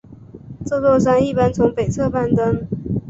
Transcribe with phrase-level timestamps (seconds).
[0.65, 2.67] 这座山一般从北侧攀登。